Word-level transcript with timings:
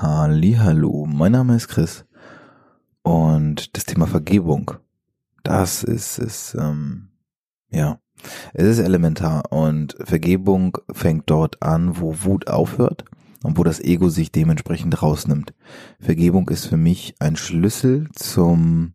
Hallo, 0.00 1.06
mein 1.06 1.32
Name 1.32 1.56
ist 1.56 1.68
Chris 1.68 2.04
und 3.02 3.76
das 3.76 3.84
Thema 3.84 4.06
Vergebung, 4.06 4.72
das 5.42 5.82
ist 5.82 6.18
ist 6.18 6.54
ähm, 6.58 7.08
ja, 7.70 7.98
es 8.52 8.64
ist 8.64 8.78
elementar 8.78 9.50
und 9.52 9.96
Vergebung 10.02 10.78
fängt 10.90 11.30
dort 11.30 11.62
an, 11.62 12.00
wo 12.00 12.24
Wut 12.24 12.48
aufhört 12.48 13.04
und 13.42 13.58
wo 13.58 13.64
das 13.64 13.80
Ego 13.80 14.08
sich 14.08 14.30
dementsprechend 14.30 15.02
rausnimmt. 15.02 15.54
Vergebung 16.00 16.48
ist 16.48 16.66
für 16.66 16.76
mich 16.76 17.14
ein 17.18 17.36
Schlüssel 17.36 18.08
zum 18.14 18.94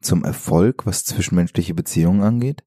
zum 0.00 0.24
Erfolg, 0.24 0.86
was 0.86 1.04
zwischenmenschliche 1.04 1.74
Beziehungen 1.74 2.22
angeht. 2.22 2.64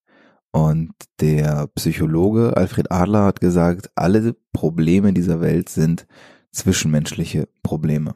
Und 0.52 0.94
der 1.20 1.68
Psychologe 1.76 2.56
Alfred 2.56 2.92
Adler 2.92 3.26
hat 3.26 3.42
gesagt, 3.42 3.92
alle 3.96 4.36
Probleme 4.54 5.12
dieser 5.12 5.42
Welt 5.42 5.68
sind 5.68 6.08
zwischenmenschliche 6.56 7.48
Probleme. 7.64 8.14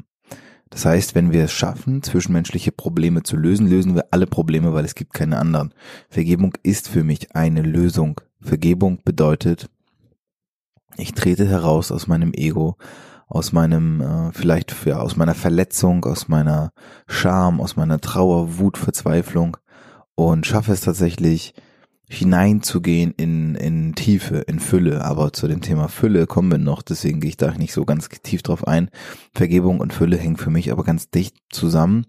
Das 0.70 0.86
heißt, 0.86 1.16
wenn 1.16 1.32
wir 1.32 1.45
es 1.45 1.52
schaffen, 1.52 2.04
zwischenmenschliche 2.04 2.72
Probleme 2.72 3.23
zu 3.23 3.36
lösen, 3.36 3.68
lösen 3.68 3.96
wir 3.96 4.06
alle 4.12 4.28
Probleme, 4.28 4.73
weil 4.73 4.86
es 4.86 4.96
gibt 4.96 5.14
keine 5.14 5.40
anderen. 5.40 5.73
Vergebung 6.09 6.54
ist 6.62 6.88
für 6.88 7.04
mich 7.04 7.36
eine 7.36 7.62
Lösung. 7.62 8.22
Vergebung 8.40 9.00
bedeutet, 9.04 9.70
ich 10.98 11.14
trete 11.14 11.48
heraus 11.48 11.92
aus 11.92 12.08
meinem 12.08 12.34
Ego, 12.34 12.78
aus 13.28 13.52
meinem, 13.52 14.02
äh, 14.02 14.31
vielleicht 14.31 14.76
ja, 14.86 15.00
aus 15.00 15.16
meiner 15.16 15.36
Verletzung, 15.36 16.06
aus 16.06 16.28
meiner 16.28 16.72
Scham, 17.08 17.62
aus 17.62 17.76
meiner 17.76 18.00
Trauer, 18.00 18.59
Wut, 18.59 18.78
Verzweiflung 18.78 19.58
und 20.16 20.46
schaffe 20.46 20.72
es 20.72 20.81
tatsächlich, 20.81 21.53
hineinzugehen 22.10 23.14
in, 23.16 23.56
in 23.56 23.94
Tiefe, 23.94 24.38
in 24.40 24.60
Fülle. 24.60 25.06
Aber 25.06 25.32
zu 25.32 25.48
dem 25.48 25.62
Thema 25.62 25.88
Fülle 25.88 26.26
kommen 26.26 26.52
wir 26.52 26.58
noch, 26.58 26.82
deswegen 26.82 27.20
gehe 27.22 27.30
ich 27.30 27.38
da 27.38 27.52
nicht 27.52 27.74
so 27.74 27.86
ganz 27.86 28.10
tief 28.10 28.42
drauf 28.42 28.68
ein. 28.68 28.90
Vergebung 29.34 29.80
und 29.80 29.94
Fülle 29.94 30.18
hängen 30.18 30.38
für 30.38 30.50
mich 30.50 30.72
aber 30.72 30.84
ganz 30.84 31.10
dicht 31.10 31.38
zusammen. 31.52 32.08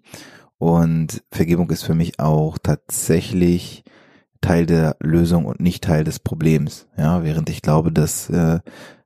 Und 0.58 1.22
Vergebung 1.30 1.70
ist 1.70 1.84
für 1.84 1.94
mich 1.94 2.18
auch 2.18 2.58
tatsächlich 2.58 3.84
Teil 4.40 4.64
der 4.64 4.96
Lösung 5.00 5.44
und 5.44 5.60
nicht 5.60 5.84
Teil 5.84 6.04
des 6.04 6.18
Problems. 6.18 6.88
Ja, 6.96 7.22
während 7.22 7.50
ich 7.50 7.60
glaube, 7.60 7.92
dass 7.92 8.30
äh, 8.30 8.60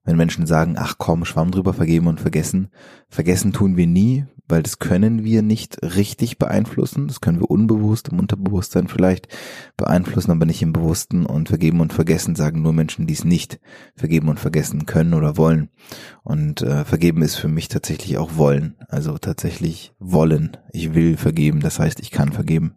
wenn 0.04 0.16
Menschen 0.16 0.46
sagen, 0.46 0.76
ach 0.78 0.96
komm, 0.98 1.24
Schwamm 1.24 1.50
drüber 1.50 1.72
vergeben 1.72 2.06
und 2.06 2.20
vergessen, 2.20 2.68
vergessen 3.08 3.52
tun 3.52 3.76
wir 3.76 3.86
nie, 3.86 4.26
weil 4.46 4.62
das 4.62 4.78
können 4.78 5.24
wir 5.24 5.42
nicht 5.42 5.82
richtig 5.82 6.38
beeinflussen. 6.38 7.08
Das 7.08 7.22
können 7.22 7.40
wir 7.40 7.50
unbewusst 7.50 8.08
im 8.08 8.18
Unterbewusstsein 8.18 8.88
vielleicht 8.88 9.28
beeinflussen, 9.76 10.30
aber 10.30 10.44
nicht 10.44 10.60
im 10.60 10.74
Bewussten. 10.74 11.24
Und 11.24 11.48
vergeben 11.48 11.80
und 11.80 11.94
vergessen 11.94 12.34
sagen 12.34 12.60
nur 12.60 12.74
Menschen, 12.74 13.06
die 13.06 13.14
es 13.14 13.24
nicht 13.24 13.58
vergeben 13.96 14.28
und 14.28 14.38
vergessen 14.38 14.84
können 14.84 15.14
oder 15.14 15.38
wollen. 15.38 15.70
Und 16.22 16.60
äh, 16.60 16.84
vergeben 16.84 17.22
ist 17.22 17.36
für 17.36 17.48
mich 17.48 17.68
tatsächlich 17.68 18.18
auch 18.18 18.36
wollen. 18.36 18.76
Also 18.88 19.16
tatsächlich 19.16 19.94
wollen. 19.98 20.56
Ich 20.72 20.94
will 20.94 21.16
vergeben. 21.16 21.60
Das 21.60 21.78
heißt, 21.78 22.00
ich 22.00 22.10
kann 22.10 22.32
vergeben. 22.32 22.74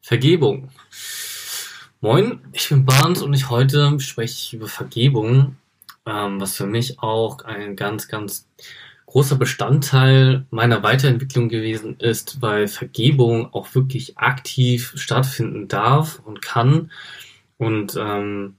Vergebung. 0.00 0.70
Moin, 2.04 2.40
ich 2.52 2.68
bin 2.68 2.84
Barnes 2.84 3.22
und 3.22 3.32
ich 3.32 3.48
heute 3.48 4.00
spreche 4.00 4.34
ich 4.34 4.54
über 4.54 4.66
Vergebung, 4.66 5.54
ähm, 6.04 6.40
was 6.40 6.56
für 6.56 6.66
mich 6.66 6.98
auch 6.98 7.42
ein 7.44 7.76
ganz, 7.76 8.08
ganz 8.08 8.48
großer 9.06 9.36
Bestandteil 9.36 10.44
meiner 10.50 10.82
Weiterentwicklung 10.82 11.48
gewesen 11.48 11.96
ist, 12.00 12.42
weil 12.42 12.66
Vergebung 12.66 13.54
auch 13.54 13.76
wirklich 13.76 14.18
aktiv 14.18 14.94
stattfinden 14.96 15.68
darf 15.68 16.18
und 16.24 16.42
kann 16.42 16.90
und 17.58 17.94
ähm, 17.96 18.56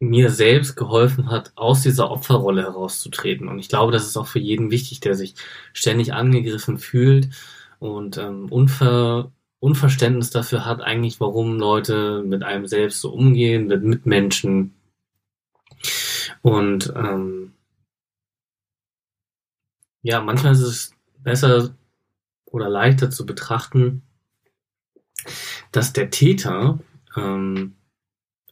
mir 0.00 0.30
selbst 0.30 0.74
geholfen 0.74 1.30
hat, 1.30 1.52
aus 1.54 1.82
dieser 1.82 2.10
Opferrolle 2.10 2.62
herauszutreten. 2.62 3.46
Und 3.46 3.60
ich 3.60 3.68
glaube, 3.68 3.92
das 3.92 4.06
ist 4.08 4.16
auch 4.16 4.26
für 4.26 4.40
jeden 4.40 4.72
wichtig, 4.72 4.98
der 4.98 5.14
sich 5.14 5.34
ständig 5.72 6.14
angegriffen 6.14 6.78
fühlt 6.78 7.28
und 7.78 8.16
ähm, 8.18 8.46
Unver 8.50 9.30
Unverständnis 9.60 10.30
dafür 10.30 10.64
hat, 10.64 10.80
eigentlich, 10.80 11.20
warum 11.20 11.58
Leute 11.58 12.22
mit 12.24 12.42
einem 12.42 12.66
selbst 12.66 13.00
so 13.00 13.10
umgehen, 13.12 13.66
mit 13.66 13.82
Mitmenschen. 13.82 14.74
Und 16.42 16.92
ähm, 16.94 17.54
ja, 20.02 20.20
manchmal 20.20 20.52
ist 20.52 20.60
es 20.60 20.94
besser 21.18 21.74
oder 22.46 22.68
leichter 22.68 23.10
zu 23.10 23.26
betrachten, 23.26 24.02
dass 25.72 25.92
der 25.92 26.10
Täter 26.10 26.78
ähm, 27.16 27.76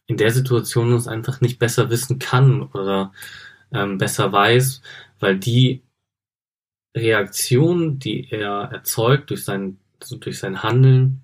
in 0.07 0.17
der 0.17 0.31
Situation 0.31 0.93
uns 0.93 1.09
einfach 1.09 1.41
nicht 1.41 1.59
besser 1.59 1.91
wissen 1.91 2.19
kann 2.19 2.63
oder 2.63 3.13
ähm, 3.73 3.99
besser 3.99 4.33
weiß, 4.33 4.83
weil 5.19 5.39
die 5.39 5.83
Reaktion, 6.97 7.99
die 7.99 8.29
er 8.31 8.71
erzeugt 8.73 9.31
durch 9.31 9.45
sein, 9.45 9.79
durch 10.15 10.39
sein 10.39 10.63
Handeln, 10.63 11.23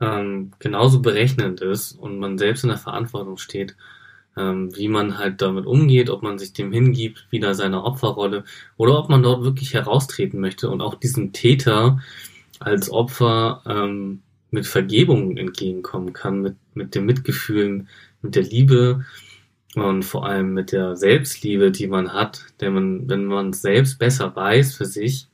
ähm, 0.00 0.52
genauso 0.58 1.00
berechnend 1.00 1.62
ist 1.62 1.92
und 1.92 2.18
man 2.18 2.36
selbst 2.36 2.64
in 2.64 2.68
der 2.68 2.78
Verantwortung 2.78 3.38
steht, 3.38 3.76
ähm, 4.36 4.76
wie 4.76 4.88
man 4.88 5.18
halt 5.18 5.40
damit 5.40 5.64
umgeht, 5.64 6.10
ob 6.10 6.22
man 6.22 6.38
sich 6.38 6.52
dem 6.52 6.72
hingibt, 6.72 7.26
wieder 7.30 7.54
seiner 7.54 7.84
Opferrolle, 7.84 8.44
oder 8.76 8.98
ob 8.98 9.08
man 9.08 9.22
dort 9.22 9.42
wirklich 9.42 9.74
heraustreten 9.74 10.40
möchte 10.40 10.68
und 10.68 10.82
auch 10.82 10.94
diesem 10.94 11.32
Täter 11.32 12.00
als 12.60 12.90
Opfer 12.90 13.62
ähm, 13.66 14.22
mit 14.50 14.66
Vergebung 14.66 15.36
entgegenkommen 15.36 16.12
kann, 16.12 16.42
mit, 16.42 16.56
mit 16.74 16.94
dem 16.94 17.06
Mitgefühl, 17.06 17.86
mit 18.22 18.34
der 18.34 18.42
Liebe 18.42 19.04
und 19.74 20.04
vor 20.04 20.26
allem 20.26 20.54
mit 20.54 20.72
der 20.72 20.96
Selbstliebe, 20.96 21.70
die 21.70 21.86
man 21.86 22.12
hat. 22.12 22.46
Denn 22.60 22.72
man, 22.72 23.08
wenn 23.08 23.26
man 23.26 23.52
selbst 23.52 23.98
besser 23.98 24.34
weiß 24.34 24.74
für 24.74 24.86
sich, 24.86 25.28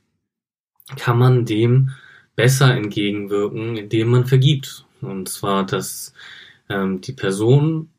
kann 0.96 1.18
man 1.18 1.44
dem 1.44 1.90
besser 2.36 2.74
entgegenwirken, 2.74 3.76
indem 3.76 4.08
man 4.08 4.26
vergibt. 4.26 4.84
Und 5.00 5.28
zwar, 5.28 5.64
dass 5.66 6.14
ähm, 6.68 7.00
die 7.00 7.12
Person 7.12 7.90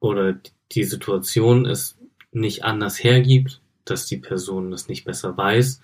oder 0.00 0.38
die 0.72 0.84
Situation 0.84 1.66
es 1.66 1.96
nicht 2.32 2.64
anders 2.64 3.02
hergibt, 3.02 3.60
dass 3.84 4.06
die 4.06 4.18
Person 4.18 4.72
es 4.72 4.88
nicht 4.88 5.04
besser 5.04 5.36
weiß 5.36 5.80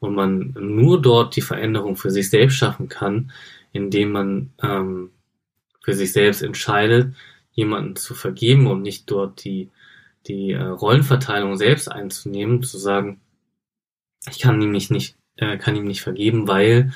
und 0.00 0.14
man 0.14 0.54
nur 0.58 1.00
dort 1.00 1.36
die 1.36 1.40
Veränderung 1.40 1.96
für 1.96 2.10
sich 2.10 2.30
selbst 2.30 2.56
schaffen 2.56 2.88
kann, 2.88 3.32
indem 3.72 4.12
man 4.12 4.50
ähm, 4.62 5.10
für 5.82 5.94
sich 5.94 6.12
selbst 6.12 6.42
entscheidet, 6.42 7.14
jemanden 7.52 7.96
zu 7.96 8.14
vergeben 8.14 8.66
und 8.66 8.82
nicht 8.82 9.10
dort 9.10 9.44
die, 9.44 9.70
die 10.26 10.52
äh, 10.52 10.62
Rollenverteilung 10.62 11.56
selbst 11.56 11.90
einzunehmen, 11.90 12.62
zu 12.62 12.78
sagen, 12.78 13.20
ich 14.30 14.38
kann 14.38 14.60
ihm 14.60 14.72
nicht 14.72 15.16
äh, 15.38 15.56
kann 15.56 15.76
ihm 15.76 15.84
nicht 15.84 16.02
vergeben, 16.02 16.46
weil 16.48 16.92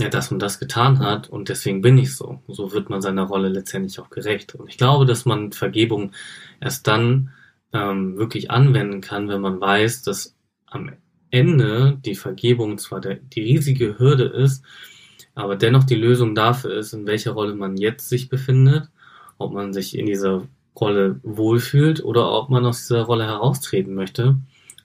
er 0.00 0.10
das 0.10 0.32
und 0.32 0.40
das 0.40 0.58
getan 0.58 0.98
hat 0.98 1.28
und 1.28 1.48
deswegen 1.48 1.80
bin 1.80 1.98
ich 1.98 2.16
so. 2.16 2.42
So 2.48 2.72
wird 2.72 2.90
man 2.90 3.00
seiner 3.02 3.24
Rolle 3.24 3.48
letztendlich 3.48 4.00
auch 4.00 4.10
gerecht. 4.10 4.54
Und 4.54 4.68
ich 4.68 4.78
glaube, 4.78 5.06
dass 5.06 5.24
man 5.24 5.52
Vergebung 5.52 6.12
erst 6.60 6.86
dann 6.86 7.30
ähm, 7.72 8.16
wirklich 8.16 8.50
anwenden 8.50 9.00
kann, 9.00 9.28
wenn 9.28 9.40
man 9.40 9.60
weiß, 9.60 10.02
dass 10.02 10.36
am 10.66 10.92
Ende 11.30 11.98
die 12.04 12.14
Vergebung 12.14 12.78
zwar 12.78 13.00
der, 13.00 13.16
die 13.16 13.42
riesige 13.42 13.98
Hürde 13.98 14.24
ist, 14.24 14.64
aber 15.34 15.56
dennoch 15.56 15.84
die 15.84 15.96
Lösung 15.96 16.34
dafür 16.34 16.74
ist, 16.74 16.92
in 16.92 17.06
welcher 17.06 17.32
Rolle 17.32 17.54
man 17.54 17.76
jetzt 17.76 18.08
sich 18.08 18.28
befindet, 18.28 18.88
ob 19.38 19.52
man 19.52 19.72
sich 19.72 19.98
in 19.98 20.06
dieser 20.06 20.46
Rolle 20.78 21.20
wohlfühlt 21.22 22.04
oder 22.04 22.32
ob 22.32 22.50
man 22.50 22.64
aus 22.66 22.82
dieser 22.82 23.02
Rolle 23.02 23.24
heraustreten 23.24 23.94
möchte. 23.94 24.36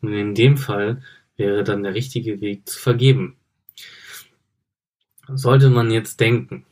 Und 0.02 0.14
in 0.14 0.36
dem 0.36 0.58
Fall 0.58 1.02
wäre 1.38 1.64
dann 1.64 1.84
der 1.84 1.94
richtige 1.94 2.42
Weg 2.42 2.68
zu 2.68 2.80
vergeben. 2.80 3.39
Sollte 5.34 5.70
man 5.70 5.92
jetzt 5.92 6.20
denken, 6.20 6.66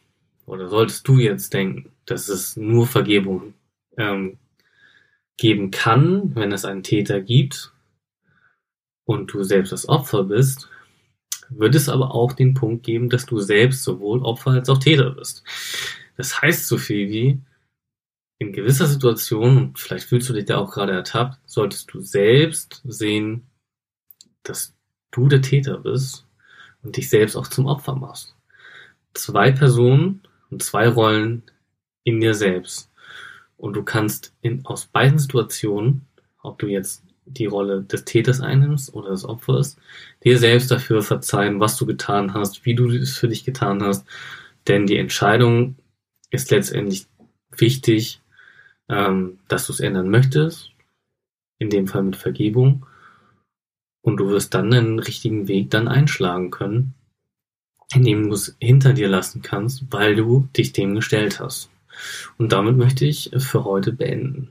oder 0.46 0.70
solltest 0.70 1.08
du 1.08 1.18
jetzt 1.18 1.54
denken, 1.54 1.92
dass 2.06 2.30
es 2.30 2.58
nur 2.58 2.88
Vergebung 2.88 3.54
ähm, 3.98 4.38
geben 5.38 5.72
kann, 5.72 6.36
wenn 6.36 6.52
es 6.52 6.66
einen 6.66 6.84
Täter 6.84 7.22
gibt 7.22 7.72
und 9.06 9.32
du 9.34 9.44
selbst 9.44 9.72
das 9.72 9.88
Opfer 9.88 10.24
bist, 10.24 10.70
wird 11.50 11.76
es 11.76 11.90
aber 11.90 12.14
auch 12.14 12.34
den 12.34 12.54
Punkt 12.54 12.84
geben, 12.84 13.10
dass 13.10 13.26
du 13.26 13.40
selbst 13.40 13.84
sowohl 13.84 14.24
Opfer 14.24 14.52
als 14.52 14.70
auch 14.70 14.80
Täter 14.80 15.12
bist. 15.12 15.44
Das 16.18 16.42
heißt 16.42 16.68
so 16.68 16.78
viel 16.78 17.10
wie, 17.10 17.40
in 18.40 18.54
gewisser 18.54 18.86
Situation, 18.86 19.58
und 19.58 19.80
vielleicht 19.80 20.08
fühlst 20.08 20.30
du 20.30 20.34
dich 20.34 20.46
da 20.46 20.58
auch 20.58 20.72
gerade 20.72 20.94
ertappt, 20.94 21.40
solltest 21.46 21.94
du 21.94 22.02
selbst 22.02 22.82
sehen, 22.86 23.48
dass 24.44 24.76
du 25.12 25.28
der 25.28 25.42
Täter 25.42 25.80
bist 25.80 26.28
und 26.84 26.98
dich 26.98 27.10
selbst 27.10 27.36
auch 27.36 27.48
zum 27.48 27.66
Opfer 27.66 27.96
machst. 27.96 28.37
Zwei 29.18 29.52
Personen 29.52 30.22
und 30.52 30.62
zwei 30.62 30.88
Rollen 30.88 31.44
in 32.04 32.22
dir 32.22 32.36
selbst. 32.36 32.92
Und 33.58 33.74
du 33.76 33.84
kannst 33.84 34.34
in, 34.42 34.64
aus 34.66 34.86
beiden 34.86 35.18
Situationen, 35.18 36.06
ob 36.44 36.60
du 36.60 36.68
jetzt 36.68 37.04
die 37.26 37.48
Rolle 37.48 37.82
des 37.82 38.06
Täters 38.06 38.42
einnimmst 38.42 38.94
oder 38.94 39.10
des 39.10 39.26
Opfers, 39.26 39.78
dir 40.24 40.38
selbst 40.38 40.70
dafür 40.70 41.02
verzeihen, 41.02 41.60
was 41.60 41.76
du 41.78 41.86
getan 41.86 42.34
hast, 42.36 42.66
wie 42.66 42.76
du 42.76 42.90
es 42.90 43.18
für 43.18 43.28
dich 43.28 43.44
getan 43.44 43.82
hast. 43.84 44.06
Denn 44.68 44.86
die 44.86 44.98
Entscheidung 44.98 45.76
ist 46.30 46.52
letztendlich 46.52 47.08
wichtig, 47.52 48.22
ähm, 48.88 49.40
dass 49.48 49.66
du 49.66 49.74
es 49.74 49.80
ändern 49.80 50.10
möchtest, 50.10 50.72
in 51.58 51.70
dem 51.70 51.88
Fall 51.88 52.04
mit 52.04 52.16
Vergebung. 52.16 52.86
Und 54.02 54.18
du 54.18 54.30
wirst 54.30 54.54
dann 54.54 54.72
einen 54.72 55.00
richtigen 55.00 55.48
Weg 55.48 55.72
dann 55.72 55.88
einschlagen 55.88 56.52
können, 56.52 56.94
indem 57.94 58.28
du 58.28 58.34
es 58.34 58.56
hinter 58.60 58.94
dir 58.94 59.08
lassen 59.08 59.42
kannst, 59.42 59.86
weil 59.92 60.16
du 60.16 60.48
dich 60.56 60.74
dem 60.74 60.96
gestellt 60.96 61.40
hast. 61.40 61.70
Und 62.38 62.52
damit 62.52 62.78
möchte 62.78 63.06
ich 63.06 63.32
für 63.38 63.64
heute 63.64 63.94
beenden. 63.94 64.50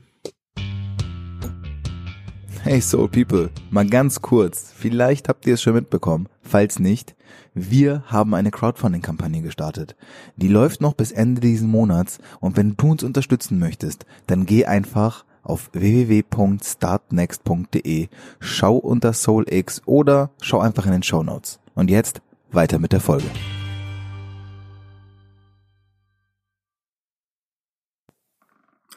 Hey 2.63 2.81
Soul 2.81 3.07
People, 3.07 3.49
mal 3.69 3.87
ganz 3.87 4.21
kurz, 4.21 4.73
vielleicht 4.75 5.29
habt 5.29 5.47
ihr 5.47 5.53
es 5.53 5.61
schon 5.61 5.75
mitbekommen, 5.75 6.27
falls 6.41 6.79
nicht, 6.79 7.15
wir 7.53 8.03
haben 8.07 8.33
eine 8.33 8.51
Crowdfunding-Kampagne 8.51 9.41
gestartet. 9.41 9.95
Die 10.35 10.49
läuft 10.49 10.81
noch 10.81 10.93
bis 10.93 11.13
Ende 11.13 11.39
diesen 11.39 11.69
Monats 11.69 12.19
und 12.41 12.57
wenn 12.57 12.75
du 12.75 12.91
uns 12.91 13.03
unterstützen 13.03 13.57
möchtest, 13.57 14.05
dann 14.25 14.45
geh 14.45 14.65
einfach 14.65 15.23
auf 15.43 15.69
www.startnext.de, 15.71 18.09
schau 18.41 18.75
unter 18.75 19.13
SoulX 19.13 19.81
oder 19.85 20.31
schau 20.41 20.59
einfach 20.59 20.85
in 20.85 20.91
den 20.91 21.03
Show 21.03 21.23
Notes. 21.23 21.61
Und 21.73 21.89
jetzt 21.89 22.21
weiter 22.51 22.79
mit 22.79 22.91
der 22.91 23.01
Folge. 23.01 23.25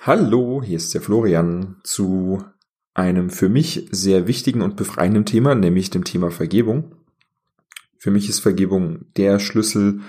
Hallo, 0.00 0.62
hier 0.64 0.76
ist 0.76 0.94
der 0.94 1.02
Florian 1.02 1.76
zu 1.85 2.43
einem 2.94 3.31
für 3.31 3.49
mich 3.49 3.88
sehr 3.91 4.26
wichtigen 4.26 4.62
und 4.62 4.76
befreienden 4.76 5.25
Thema, 5.25 5.55
nämlich 5.55 5.91
dem 5.91 6.05
Thema 6.05 6.31
Vergebung. 6.31 6.97
Für 7.99 8.11
mich 8.11 8.29
ist 8.29 8.41
Vergebung 8.41 9.06
der 9.17 9.38
Schlüssel, 9.38 10.00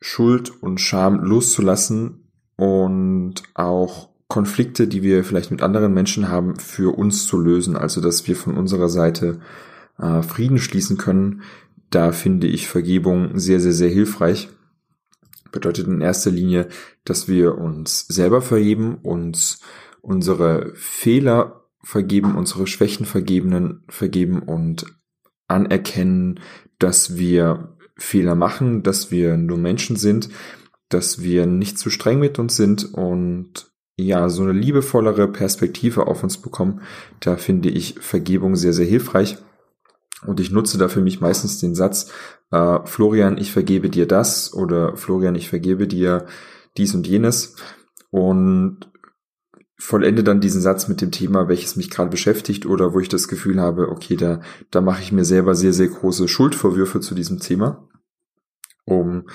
Schuld 0.00 0.50
und 0.62 0.80
Scham 0.80 1.20
loszulassen 1.22 2.28
und 2.56 3.42
auch 3.54 4.08
Konflikte, 4.26 4.88
die 4.88 5.02
wir 5.02 5.22
vielleicht 5.22 5.52
mit 5.52 5.62
anderen 5.62 5.94
Menschen 5.94 6.28
haben, 6.28 6.56
für 6.58 6.96
uns 6.98 7.26
zu 7.26 7.38
lösen. 7.38 7.76
Also, 7.76 8.00
dass 8.00 8.26
wir 8.26 8.34
von 8.34 8.56
unserer 8.56 8.88
Seite 8.88 9.40
äh, 9.98 10.22
Frieden 10.22 10.58
schließen 10.58 10.96
können. 10.96 11.42
Da 11.94 12.10
finde 12.10 12.48
ich 12.48 12.66
Vergebung 12.66 13.38
sehr, 13.38 13.60
sehr, 13.60 13.72
sehr 13.72 13.88
hilfreich. 13.88 14.48
Bedeutet 15.52 15.86
in 15.86 16.00
erster 16.00 16.32
Linie, 16.32 16.66
dass 17.04 17.28
wir 17.28 17.56
uns 17.56 18.08
selber 18.08 18.42
vergeben, 18.42 18.96
uns 18.96 19.60
unsere 20.00 20.72
Fehler 20.74 21.68
vergeben, 21.84 22.34
unsere 22.34 22.66
Schwächen 22.66 23.06
vergebenen, 23.06 23.84
vergeben 23.88 24.42
und 24.42 24.86
anerkennen, 25.46 26.40
dass 26.80 27.16
wir 27.16 27.76
Fehler 27.96 28.34
machen, 28.34 28.82
dass 28.82 29.12
wir 29.12 29.36
nur 29.36 29.58
Menschen 29.58 29.94
sind, 29.94 30.30
dass 30.88 31.22
wir 31.22 31.46
nicht 31.46 31.78
zu 31.78 31.90
streng 31.90 32.18
mit 32.18 32.40
uns 32.40 32.56
sind 32.56 32.92
und 32.92 33.70
ja, 33.96 34.28
so 34.28 34.42
eine 34.42 34.52
liebevollere 34.52 35.28
Perspektive 35.28 36.08
auf 36.08 36.24
uns 36.24 36.38
bekommen. 36.38 36.80
Da 37.20 37.36
finde 37.36 37.68
ich 37.68 37.94
Vergebung 38.00 38.56
sehr, 38.56 38.72
sehr 38.72 38.86
hilfreich. 38.86 39.38
Und 40.26 40.40
ich 40.40 40.50
nutze 40.50 40.78
da 40.78 40.88
für 40.88 41.00
mich 41.00 41.20
meistens 41.20 41.58
den 41.58 41.74
Satz, 41.74 42.10
äh, 42.50 42.78
Florian, 42.84 43.38
ich 43.38 43.52
vergebe 43.52 43.90
dir 43.90 44.06
das 44.06 44.52
oder 44.52 44.96
Florian, 44.96 45.34
ich 45.34 45.48
vergebe 45.48 45.86
dir 45.86 46.26
dies 46.76 46.94
und 46.94 47.06
jenes. 47.06 47.56
Und 48.10 48.90
vollende 49.76 50.24
dann 50.24 50.40
diesen 50.40 50.60
Satz 50.60 50.88
mit 50.88 51.00
dem 51.00 51.10
Thema, 51.10 51.48
welches 51.48 51.76
mich 51.76 51.90
gerade 51.90 52.10
beschäftigt 52.10 52.64
oder 52.64 52.94
wo 52.94 53.00
ich 53.00 53.08
das 53.08 53.28
Gefühl 53.28 53.60
habe, 53.60 53.88
okay, 53.88 54.16
da, 54.16 54.40
da 54.70 54.80
mache 54.80 55.02
ich 55.02 55.12
mir 55.12 55.24
selber 55.24 55.54
sehr, 55.54 55.72
sehr 55.72 55.88
große 55.88 56.28
Schuldvorwürfe 56.28 57.00
zu 57.00 57.14
diesem 57.14 57.40
Thema, 57.40 57.88
um 58.84 59.26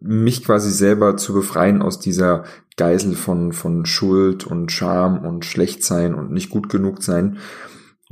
mich 0.00 0.44
quasi 0.44 0.70
selber 0.70 1.16
zu 1.16 1.32
befreien 1.32 1.80
aus 1.80 2.00
dieser 2.00 2.44
Geisel 2.76 3.14
von, 3.14 3.52
von 3.52 3.86
Schuld 3.86 4.46
und 4.46 4.72
Scham 4.72 5.24
und 5.24 5.44
Schlechtsein 5.44 6.14
und 6.14 6.32
nicht 6.32 6.50
gut 6.50 6.68
genug 6.68 7.02
sein. 7.02 7.38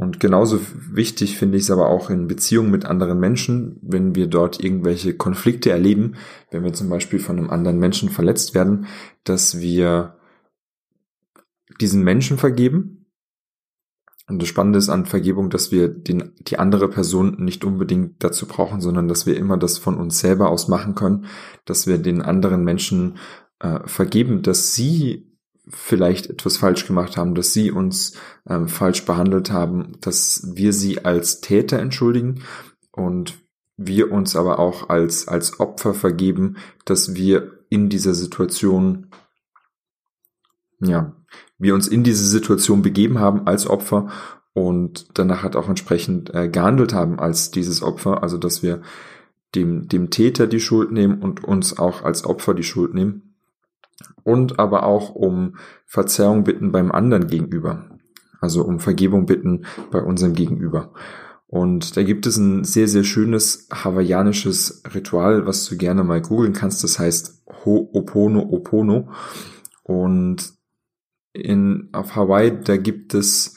Und 0.01 0.19
genauso 0.19 0.59
wichtig 0.91 1.37
finde 1.37 1.59
ich 1.59 1.65
es 1.65 1.71
aber 1.71 1.91
auch 1.91 2.09
in 2.09 2.27
Beziehungen 2.27 2.71
mit 2.71 2.87
anderen 2.87 3.21
Menschen, 3.21 3.79
wenn 3.83 4.15
wir 4.15 4.29
dort 4.29 4.65
irgendwelche 4.65 5.15
Konflikte 5.15 5.71
erleben, 5.71 6.15
wenn 6.51 6.65
wir 6.65 6.73
zum 6.73 6.89
Beispiel 6.89 7.19
von 7.19 7.37
einem 7.37 7.51
anderen 7.51 7.79
Menschen 7.79 8.09
verletzt 8.09 8.55
werden, 8.55 8.87
dass 9.25 9.61
wir 9.61 10.17
diesen 11.83 12.03
Menschen 12.03 12.39
vergeben. 12.39 13.11
Und 14.27 14.41
das 14.41 14.49
Spannende 14.49 14.79
ist 14.79 14.89
an 14.89 15.05
Vergebung, 15.05 15.51
dass 15.51 15.71
wir 15.71 15.89
den, 15.89 16.33
die 16.39 16.59
andere 16.59 16.89
Person 16.89 17.37
nicht 17.45 17.63
unbedingt 17.63 18.25
dazu 18.25 18.47
brauchen, 18.47 18.81
sondern 18.81 19.07
dass 19.07 19.27
wir 19.27 19.37
immer 19.37 19.59
das 19.59 19.77
von 19.77 19.99
uns 19.99 20.19
selber 20.19 20.49
aus 20.49 20.67
machen 20.67 20.95
können, 20.95 21.27
dass 21.67 21.87
wir 21.87 21.99
den 21.99 22.23
anderen 22.23 22.65
Menschen 22.65 23.19
äh, 23.59 23.81
vergeben, 23.85 24.41
dass 24.41 24.73
sie 24.73 25.30
vielleicht 25.71 26.29
etwas 26.29 26.57
falsch 26.57 26.87
gemacht 26.87 27.17
haben, 27.17 27.35
dass 27.35 27.53
sie 27.53 27.71
uns 27.71 28.15
ähm, 28.49 28.69
falsch 28.69 29.05
behandelt 29.05 29.51
haben, 29.51 29.93
dass 30.01 30.49
wir 30.55 30.73
sie 30.73 31.05
als 31.05 31.41
Täter 31.41 31.79
entschuldigen 31.79 32.43
und 32.93 33.39
wir 33.77 34.13
uns 34.13 34.37
aber 34.37 34.59
auch 34.59 34.89
als, 34.91 35.27
als 35.29 35.59
Opfer 35.59 35.95
vergeben, 35.95 36.57
dass 36.85 37.15
wir 37.15 37.61
in 37.71 37.89
dieser 37.89 38.15
Situation 38.15 39.07
ja, 40.81 41.15
wir 41.59 41.75
uns 41.75 41.89
in 41.89 42.03
diese 42.03 42.27
Situation 42.27 42.83
begeben 42.83 43.19
haben 43.19 43.47
als 43.47 43.67
Opfer 43.67 44.09
und 44.53 45.07
danach 45.15 45.43
hat 45.43 45.57
auch 45.57 45.69
entsprechend 45.69 46.35
äh, 46.35 46.49
gehandelt 46.49 46.93
haben 46.93 47.21
als 47.21 47.51
dieses 47.51 47.83
Opfer, 47.83 48.23
also 48.23 48.39
dass 48.39 48.63
wir 48.63 48.83
dem, 49.55 49.89
dem 49.89 50.11
Täter 50.11 50.47
die 50.47 50.61
Schuld 50.61 50.91
nehmen 50.91 51.21
und 51.21 51.45
uns 51.45 51.79
auch 51.79 52.03
als 52.03 52.25
Opfer 52.25 52.55
die 52.55 52.63
Schuld 52.63 52.95
nehmen 52.95 53.30
und 54.23 54.59
aber 54.59 54.85
auch 54.85 55.15
um 55.15 55.57
Verzeihung 55.87 56.45
bitten 56.45 56.73
beim 56.73 56.93
anderen 56.93 57.27
gegenüber, 57.27 57.91
also 58.41 58.65
um 58.65 58.81
Vergebung 58.81 59.27
bitten 59.27 59.65
bei 59.91 60.03
unserem 60.03 60.35
Gegenüber. 60.35 60.93
Und 61.47 61.97
da 61.97 62.05
gibt 62.05 62.27
es 62.27 62.37
ein 62.37 62.63
sehr, 62.63 62.87
sehr 62.87 63.03
schönes 63.03 63.69
hawaiianisches 63.73 64.85
Ritual, 64.95 65.47
was 65.47 65.67
du 65.69 65.77
gerne 65.77 66.05
mal 66.05 66.23
googeln 66.23 66.53
kannst. 66.53 66.85
Das 66.85 67.01
heißt 67.01 67.43
Ho'opono 67.65 69.09
Und 69.83 70.53
in, 71.33 71.89
auf 71.93 72.15
Hawaii, 72.15 72.61
da 72.63 72.77
gibt 72.77 73.15
es 73.15 73.57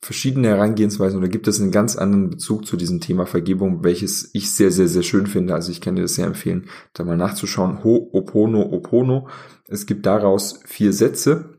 verschiedene 0.00 0.48
Herangehensweisen 0.48 1.18
oder 1.18 1.28
gibt 1.28 1.46
es 1.46 1.60
einen 1.60 1.70
ganz 1.70 1.96
anderen 1.96 2.30
Bezug 2.30 2.66
zu 2.66 2.76
diesem 2.76 3.00
Thema 3.00 3.26
Vergebung, 3.26 3.84
welches 3.84 4.30
ich 4.32 4.50
sehr, 4.50 4.70
sehr, 4.70 4.88
sehr 4.88 5.02
schön 5.02 5.26
finde. 5.26 5.54
Also 5.54 5.70
ich 5.70 5.80
kann 5.80 5.94
dir 5.94 6.02
das 6.02 6.14
sehr 6.14 6.26
empfehlen, 6.26 6.66
da 6.94 7.04
mal 7.04 7.18
nachzuschauen. 7.18 7.84
Ho, 7.84 8.08
Opono, 8.12 8.62
Opono. 8.62 9.28
Es 9.68 9.86
gibt 9.86 10.06
daraus 10.06 10.60
vier 10.64 10.92
Sätze. 10.92 11.56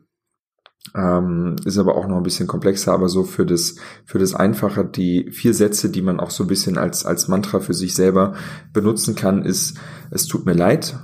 Ähm, 0.96 1.58
ist 1.64 1.78
aber 1.78 1.96
auch 1.96 2.08
noch 2.08 2.18
ein 2.18 2.24
bisschen 2.24 2.48
komplexer, 2.48 2.92
aber 2.92 3.08
so 3.08 3.24
für 3.24 3.46
das, 3.46 3.76
für 4.04 4.18
das 4.18 4.34
Einfache, 4.34 4.84
die 4.84 5.30
vier 5.32 5.54
Sätze, 5.54 5.92
die 5.92 6.02
man 6.02 6.20
auch 6.20 6.32
so 6.32 6.44
ein 6.44 6.48
bisschen 6.48 6.80
als, 6.80 7.06
als 7.06 7.28
Mantra 7.28 7.60
für 7.60 7.76
sich 7.76 7.94
selber 7.94 8.34
benutzen 8.74 9.14
kann, 9.14 9.44
ist, 9.44 9.78
es 10.10 10.26
tut 10.26 10.48
mir 10.48 10.54
leid, 10.54 10.98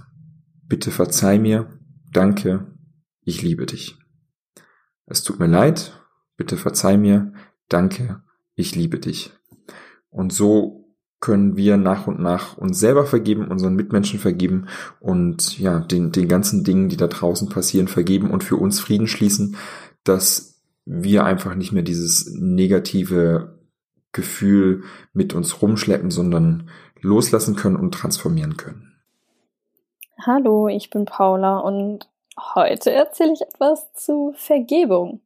bitte 0.67 0.89
verzeih 0.89 1.37
mir, 1.37 1.79
danke, 2.11 2.73
ich 3.21 3.43
liebe 3.43 3.67
dich. 3.67 3.99
Es 5.05 5.21
tut 5.23 5.39
mir 5.39 5.47
leid, 5.47 5.93
bitte 6.37 6.55
verzeih 6.55 6.97
mir, 6.97 7.33
danke, 7.67 8.21
ich 8.55 8.75
liebe 8.75 8.99
dich. 8.99 9.33
Und 10.09 10.31
so 10.31 10.85
können 11.19 11.57
wir 11.57 11.77
nach 11.77 12.07
und 12.07 12.19
nach 12.19 12.57
uns 12.57 12.79
selber 12.79 13.05
vergeben, 13.05 13.47
unseren 13.47 13.75
Mitmenschen 13.75 14.19
vergeben 14.19 14.67
und 14.99 15.57
ja, 15.59 15.79
den, 15.79 16.11
den 16.11 16.27
ganzen 16.27 16.63
Dingen, 16.63 16.89
die 16.89 16.97
da 16.97 17.07
draußen 17.07 17.49
passieren, 17.49 17.87
vergeben 17.87 18.29
und 18.29 18.43
für 18.43 18.55
uns 18.55 18.79
Frieden 18.79 19.07
schließen, 19.07 19.57
dass 20.03 20.61
wir 20.85 21.25
einfach 21.25 21.55
nicht 21.55 21.71
mehr 21.71 21.83
dieses 21.83 22.31
negative 22.33 23.59
Gefühl 24.11 24.83
mit 25.11 25.33
uns 25.33 25.61
rumschleppen, 25.61 26.11
sondern 26.11 26.69
loslassen 27.01 27.55
können 27.55 27.75
und 27.75 27.93
transformieren 27.93 28.55
können. 28.57 28.95
Hallo, 30.19 30.67
ich 30.67 30.89
bin 30.89 31.05
Paula 31.05 31.59
und 31.59 32.09
heute 32.55 32.91
erzähle 32.91 33.33
ich 33.33 33.41
etwas 33.41 33.91
zu 33.93 34.33
Vergebung. 34.35 35.21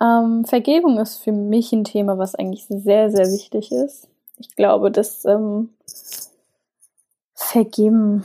Ähm, 0.00 0.44
Vergebung 0.44 0.98
ist 0.98 1.18
für 1.18 1.32
mich 1.32 1.72
ein 1.72 1.84
Thema, 1.84 2.18
was 2.18 2.34
eigentlich 2.34 2.66
sehr, 2.68 3.10
sehr 3.10 3.26
wichtig 3.26 3.72
ist. 3.72 4.08
Ich 4.38 4.54
glaube, 4.54 4.90
dass 4.90 5.24
ähm, 5.24 5.70
Vergeben 7.34 8.24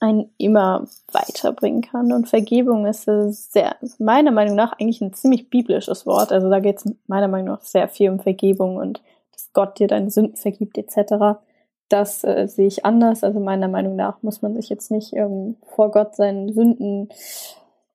einen 0.00 0.30
immer 0.38 0.86
weiterbringen 1.12 1.82
kann. 1.82 2.12
Und 2.12 2.28
Vergebung 2.28 2.86
ist 2.86 3.04
sehr, 3.04 3.76
meiner 3.98 4.30
Meinung 4.30 4.56
nach 4.56 4.72
eigentlich 4.72 5.00
ein 5.00 5.12
ziemlich 5.12 5.50
biblisches 5.50 6.06
Wort. 6.06 6.32
Also 6.32 6.48
da 6.48 6.60
geht 6.60 6.78
es 6.78 6.92
meiner 7.06 7.28
Meinung 7.28 7.48
nach 7.48 7.62
sehr 7.62 7.88
viel 7.88 8.10
um 8.10 8.18
Vergebung 8.18 8.76
und 8.76 9.02
dass 9.32 9.52
Gott 9.52 9.78
dir 9.78 9.88
deine 9.88 10.10
Sünden 10.10 10.36
vergibt 10.36 10.78
etc. 10.78 11.40
Das 11.88 12.24
äh, 12.24 12.46
sehe 12.48 12.66
ich 12.66 12.84
anders. 12.84 13.22
Also 13.24 13.40
meiner 13.40 13.68
Meinung 13.68 13.96
nach 13.96 14.22
muss 14.22 14.42
man 14.42 14.54
sich 14.54 14.68
jetzt 14.68 14.90
nicht 14.90 15.12
ähm, 15.12 15.56
vor 15.74 15.90
Gott 15.90 16.16
seinen 16.16 16.52
Sünden 16.52 17.10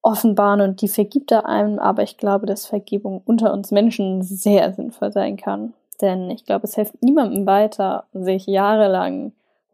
offenbaren 0.06 0.62
und 0.62 0.82
die 0.82 0.88
vergibt 0.88 1.32
er 1.32 1.48
einem, 1.48 1.80
aber 1.80 2.04
ich 2.04 2.18
glaube, 2.18 2.46
dass 2.46 2.68
Vergebung 2.68 3.24
unter 3.26 3.52
uns 3.52 3.72
Menschen 3.72 4.22
sehr 4.22 4.72
sinnvoll 4.72 5.12
sein 5.12 5.36
kann. 5.36 5.74
Denn 6.00 6.30
ich 6.30 6.46
glaube, 6.46 6.66
es 6.66 6.76
hilft 6.76 7.02
niemandem 7.02 7.48
weiter, 7.48 8.06
sich 8.14 8.46
jahrelang 8.46 9.32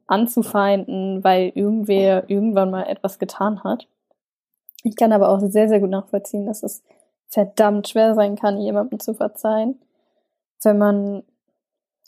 anzufeinden, 0.07 1.21
weil 1.23 1.51
irgendwer 1.53 2.29
irgendwann 2.29 2.71
mal 2.71 2.83
etwas 2.83 3.19
getan 3.19 3.63
hat. 3.65 3.87
Ich 4.83 4.95
kann 4.95 5.11
aber 5.11 5.29
auch 5.29 5.39
sehr, 5.41 5.67
sehr 5.67 5.81
gut 5.81 5.89
nachvollziehen, 5.89 6.45
dass 6.45 6.63
es 6.63 6.81
verdammt 7.27 7.89
schwer 7.89 8.15
sein 8.15 8.37
kann, 8.37 8.61
jemandem 8.61 9.01
zu 9.01 9.13
verzeihen, 9.13 9.81
wenn 10.63 10.77
man, 10.77 11.23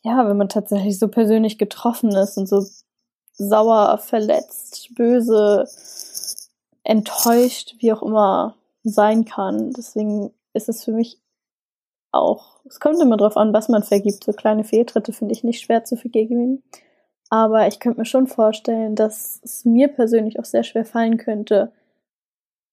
ja, 0.04 0.28
wenn 0.30 0.38
man 0.38 0.50
tatsächlich 0.50 0.98
so 0.98 1.10
persönlich 1.10 1.58
getroffen 1.58 2.16
ist 2.16 2.38
und 2.38 2.48
so 2.48 2.64
sauer, 3.34 3.98
verletzt, 3.98 4.96
böse, 4.96 5.66
enttäuscht, 6.84 7.76
wie 7.80 7.94
auch 7.94 8.02
immer 8.02 8.56
sein 8.84 9.26
kann. 9.26 9.72
Deswegen 9.72 10.32
ist 10.54 10.70
es 10.70 10.84
für 10.84 10.92
mich 10.92 11.20
auch, 12.12 12.62
es 12.66 12.80
kommt 12.80 13.02
immer 13.02 13.18
drauf 13.18 13.38
an, 13.38 13.54
was 13.54 13.70
man 13.70 13.84
vergibt. 13.84 14.24
So 14.24 14.34
kleine 14.34 14.64
Fehltritte 14.64 15.14
finde 15.14 15.34
ich 15.34 15.44
nicht 15.44 15.62
schwer 15.62 15.84
zu 15.84 15.96
vergeben. 15.96 16.64
Aber 17.30 17.68
ich 17.68 17.80
könnte 17.80 18.00
mir 18.00 18.06
schon 18.06 18.28
vorstellen, 18.28 18.96
dass 18.96 19.40
es 19.44 19.66
mir 19.66 19.88
persönlich 19.88 20.40
auch 20.40 20.46
sehr 20.46 20.64
schwer 20.64 20.86
fallen 20.86 21.18
könnte, 21.18 21.72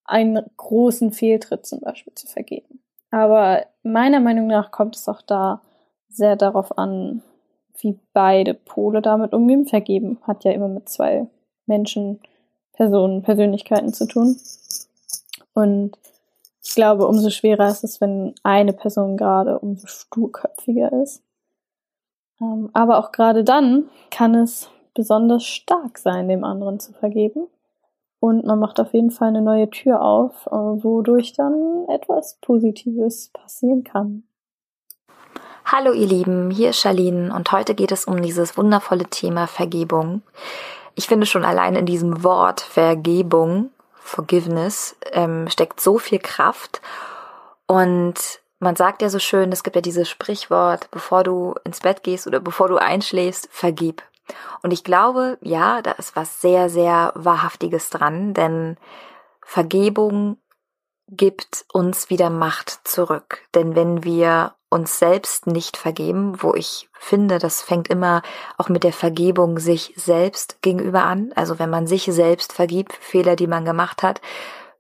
einen 0.05 0.45
großen 0.57 1.13
Fehltritt 1.13 1.65
zum 1.65 1.81
Beispiel 1.81 2.13
zu 2.15 2.27
vergeben. 2.27 2.83
Aber 3.11 3.65
meiner 3.83 4.21
Meinung 4.21 4.49
nach 4.49 4.71
kommt 4.71 4.97
es 4.97 5.09
auch 5.09 5.23
da 5.23 5.63
sehr 6.09 6.37
darauf 6.37 6.77
an, 6.77 7.23
wie 7.79 7.99
beide 8.13 8.55
Pole 8.55 9.01
damit 9.01 9.33
umgehen. 9.33 9.67
Vergeben 9.67 10.19
hat 10.23 10.45
ja 10.45 10.53
immer 10.53 10.69
mit 10.69 10.89
zwei 10.89 11.29
Menschen 11.67 12.21
Personen, 12.81 13.21
Persönlichkeiten 13.21 13.93
zu 13.93 14.07
tun. 14.07 14.41
Und 15.53 15.99
ich 16.65 16.75
glaube, 16.75 17.07
umso 17.07 17.29
schwerer 17.29 17.69
ist 17.69 17.85
es, 17.85 18.01
wenn 18.01 18.35
eine 18.43 18.73
Person 18.73 19.19
gerade 19.19 19.59
umso 19.59 19.87
sturköpfiger 19.87 20.91
ist. 21.03 21.23
Ähm, 22.41 22.71
aber 22.73 22.97
auch 22.97 23.13
gerade 23.13 23.45
dann 23.45 23.91
kann 24.11 24.35
es 24.35 24.71
besonders 24.95 25.45
stark 25.45 25.99
sein, 25.99 26.29
dem 26.29 26.43
anderen 26.43 26.81
zu 26.81 26.95
vergeben. 26.95 27.49
Und 28.19 28.47
man 28.47 28.59
macht 28.59 28.81
auf 28.81 28.95
jeden 28.95 29.11
Fall 29.11 29.29
eine 29.29 29.43
neue 29.43 29.69
Tür 29.69 30.01
auf, 30.01 30.47
äh, 30.47 30.51
wodurch 30.51 31.35
dann 31.35 31.85
etwas 31.91 32.39
Positives 32.41 33.29
passieren 33.35 33.85
kann. 33.85 34.23
Hallo 35.67 35.93
ihr 35.93 36.07
Lieben, 36.07 36.51
hier 36.51 36.71
ist 36.71 36.81
Charlene 36.81 37.35
und 37.35 37.53
heute 37.53 37.75
geht 37.75 37.93
es 37.93 38.07
um 38.07 38.23
dieses 38.23 38.57
wundervolle 38.57 39.05
Thema 39.05 39.47
Vergebung 39.47 40.23
ich 41.01 41.07
finde 41.07 41.25
schon 41.25 41.47
allein 41.47 41.77
in 41.77 41.87
diesem 41.87 42.25
Wort 42.25 42.61
Vergebung, 42.61 43.71
Forgiveness, 43.95 44.97
ähm, 45.13 45.49
steckt 45.49 45.81
so 45.81 45.97
viel 45.97 46.19
Kraft. 46.19 46.83
Und 47.67 48.43
man 48.59 48.77
sagt 48.77 49.01
ja 49.01 49.09
so 49.09 49.19
schön, 49.19 49.51
es 49.51 49.63
gibt 49.63 49.77
ja 49.77 49.81
dieses 49.81 50.11
Sprichwort, 50.11 50.91
bevor 50.91 51.25
du 51.25 51.55
ins 51.65 51.81
Bett 51.81 52.03
gehst 52.03 52.27
oder 52.27 52.39
bevor 52.39 52.69
du 52.69 52.77
einschläfst, 52.77 53.49
vergib. 53.51 54.03
Und 54.63 54.73
ich 54.73 54.85
glaube, 54.85 55.39
ja, 55.41 55.81
da 55.81 55.93
ist 55.93 56.17
was 56.17 56.43
sehr, 56.43 56.69
sehr 56.69 57.13
Wahrhaftiges 57.15 57.89
dran, 57.89 58.35
denn 58.35 58.77
Vergebung 59.41 60.37
gibt 61.09 61.65
uns 61.73 62.11
wieder 62.11 62.29
Macht 62.29 62.79
zurück. 62.85 63.41
Denn 63.55 63.75
wenn 63.75 64.05
wir 64.05 64.53
uns 64.71 64.99
selbst 64.99 65.47
nicht 65.47 65.77
vergeben, 65.77 66.43
wo 66.43 66.55
ich 66.55 66.89
finde, 66.93 67.39
das 67.39 67.61
fängt 67.61 67.89
immer 67.89 68.23
auch 68.57 68.69
mit 68.69 68.85
der 68.85 68.93
Vergebung 68.93 69.59
sich 69.59 69.93
selbst 69.97 70.63
gegenüber 70.63 71.05
an. 71.05 71.33
Also 71.35 71.59
wenn 71.59 71.71
man 71.71 71.87
sich 71.87 72.05
selbst 72.05 72.53
vergibt, 72.53 72.93
Fehler, 72.93 73.37
die 73.37 73.49
man 73.49 73.65
gemacht 73.65 74.03
hat, 74.03 74.21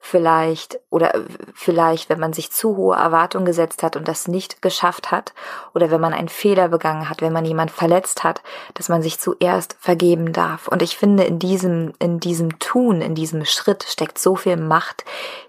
vielleicht 0.02 0.80
oder 0.88 1.12
vielleicht, 1.54 2.08
wenn 2.08 2.18
man 2.18 2.32
sich 2.32 2.50
zu 2.50 2.76
hohe 2.76 2.96
Erwartungen 2.96 3.44
gesetzt 3.44 3.82
hat 3.82 3.96
und 3.96 4.08
das 4.08 4.28
nicht 4.28 4.62
geschafft 4.62 5.10
hat 5.10 5.34
oder 5.74 5.90
wenn 5.90 6.00
man 6.00 6.14
einen 6.14 6.30
Fehler 6.30 6.68
begangen 6.68 7.10
hat, 7.10 7.20
wenn 7.20 7.34
man 7.34 7.44
jemand 7.44 7.70
verletzt 7.70 8.24
hat, 8.24 8.42
dass 8.74 8.88
man 8.88 9.02
sich 9.02 9.20
zuerst 9.20 9.76
vergeben 9.78 10.32
darf. 10.32 10.68
Und 10.68 10.80
ich 10.82 10.96
finde, 10.96 11.24
in 11.24 11.38
diesem, 11.38 11.92
in 11.98 12.18
diesem 12.18 12.58
Tun, 12.58 13.02
in 13.02 13.14
diesem 13.14 13.44
Schritt 13.44 13.84
steckt 13.84 14.18
so 14.18 14.36
viel 14.36 14.56
Macht, 14.56 15.04